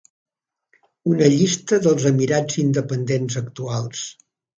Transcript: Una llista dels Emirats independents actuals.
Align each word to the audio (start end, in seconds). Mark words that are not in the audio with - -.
Una 1.11 1.27
llista 1.33 1.77
dels 1.83 2.07
Emirats 2.11 2.57
independents 2.63 3.37
actuals. 3.43 4.03